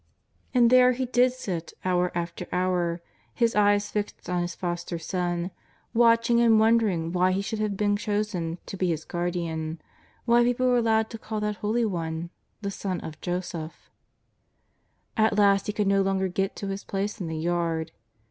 [0.51, 3.03] And there he did sit hour after hour,
[3.35, 5.51] his eyes fixed on his Foster Son,
[5.93, 9.79] watching and wondering why he should have been chosen to be His guardian,
[10.25, 12.31] why people were allowed to call that Holy One"
[12.63, 13.91] the Son of Joseph."
[15.15, 17.91] At last he could no longer get to his place in the yard.